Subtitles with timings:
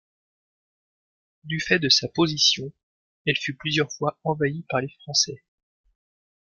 [1.43, 2.73] Du fait de sa position,
[3.27, 5.43] elle fut plusieurs fois envahie par les Français.